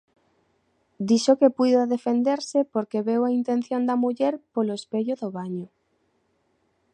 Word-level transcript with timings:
Dixo 1.07 1.33
que 1.39 1.55
puido 1.57 1.81
defenderse 1.95 2.59
porque 2.73 3.05
veu 3.09 3.21
a 3.25 3.33
intención 3.39 3.81
da 3.87 3.95
muller 4.03 4.33
polo 4.53 4.73
espello 4.79 5.15
do 5.21 5.29
baño. 5.37 5.67